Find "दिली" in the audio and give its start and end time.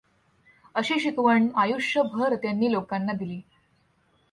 3.13-3.41